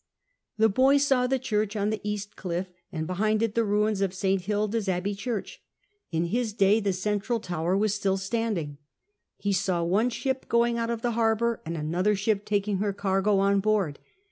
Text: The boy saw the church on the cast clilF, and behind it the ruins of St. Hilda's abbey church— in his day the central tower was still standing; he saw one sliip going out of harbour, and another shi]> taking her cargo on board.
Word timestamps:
The 0.57 0.67
boy 0.67 0.97
saw 0.97 1.27
the 1.27 1.37
church 1.37 1.75
on 1.75 1.91
the 1.91 1.99
cast 1.99 2.35
clilF, 2.35 2.65
and 2.91 3.05
behind 3.05 3.43
it 3.43 3.53
the 3.53 3.63
ruins 3.63 4.01
of 4.01 4.15
St. 4.15 4.41
Hilda's 4.41 4.89
abbey 4.89 5.13
church— 5.13 5.61
in 6.11 6.23
his 6.25 6.53
day 6.53 6.79
the 6.79 6.91
central 6.91 7.39
tower 7.39 7.77
was 7.77 7.93
still 7.93 8.17
standing; 8.17 8.79
he 9.37 9.53
saw 9.53 9.83
one 9.83 10.09
sliip 10.09 10.47
going 10.47 10.79
out 10.79 10.89
of 10.89 11.03
harbour, 11.03 11.61
and 11.67 11.77
another 11.77 12.15
shi]> 12.15 12.33
taking 12.33 12.77
her 12.79 12.93
cargo 12.93 13.37
on 13.37 13.59
board. 13.59 13.99